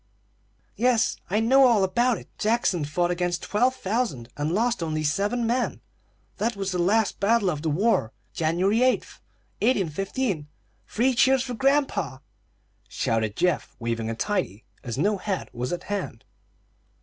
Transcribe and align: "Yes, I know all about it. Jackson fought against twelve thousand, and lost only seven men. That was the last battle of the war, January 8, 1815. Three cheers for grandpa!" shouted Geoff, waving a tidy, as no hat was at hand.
"Yes, 0.77 1.17
I 1.29 1.39
know 1.39 1.67
all 1.67 1.83
about 1.83 2.17
it. 2.17 2.27
Jackson 2.39 2.85
fought 2.85 3.11
against 3.11 3.43
twelve 3.43 3.75
thousand, 3.75 4.29
and 4.35 4.51
lost 4.51 4.81
only 4.81 5.03
seven 5.03 5.45
men. 5.45 5.79
That 6.37 6.55
was 6.55 6.71
the 6.71 6.79
last 6.79 7.19
battle 7.19 7.51
of 7.51 7.61
the 7.61 7.69
war, 7.69 8.11
January 8.33 8.81
8, 8.81 8.89
1815. 9.61 10.47
Three 10.87 11.13
cheers 11.13 11.43
for 11.43 11.53
grandpa!" 11.53 12.17
shouted 12.89 13.35
Geoff, 13.35 13.75
waving 13.77 14.09
a 14.09 14.15
tidy, 14.15 14.65
as 14.83 14.97
no 14.97 15.17
hat 15.17 15.53
was 15.53 15.71
at 15.71 15.83
hand. 15.83 16.25